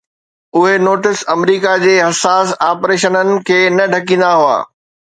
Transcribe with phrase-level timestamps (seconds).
[0.59, 4.57] اهي نوٽس آمريڪا جي حساس آپريشنن کي نه ڍڪيندا هئا